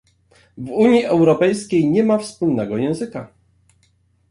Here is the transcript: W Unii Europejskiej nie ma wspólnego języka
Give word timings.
W 0.57 0.69
Unii 0.71 1.05
Europejskiej 1.05 1.87
nie 1.91 2.03
ma 2.03 2.17
wspólnego 2.17 2.77
języka 2.77 3.33